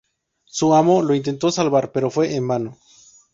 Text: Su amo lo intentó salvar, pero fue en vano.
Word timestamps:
Su 0.45 0.73
amo 0.73 1.03
lo 1.03 1.13
intentó 1.13 1.51
salvar, 1.51 1.91
pero 1.91 2.09
fue 2.09 2.33
en 2.33 2.47
vano. 2.47 2.77